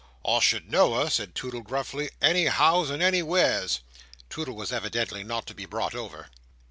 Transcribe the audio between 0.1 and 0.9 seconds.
"I should